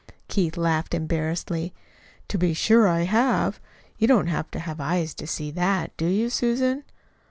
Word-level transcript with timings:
Keith 0.29 0.57
laughed 0.57 0.95
embarrassedly. 0.95 1.75
"To 2.29 2.39
be 2.39 2.55
sure 2.55 2.87
I 2.87 3.01
have! 3.01 3.59
You 3.99 4.07
don't 4.07 4.25
have 4.33 4.49
to 4.49 4.57
have 4.59 4.81
eyes 4.81 5.13
to 5.13 5.27
see 5.27 5.51
that, 5.51 5.95
do 5.95 6.07
you, 6.07 6.31
Susan?" 6.31 6.83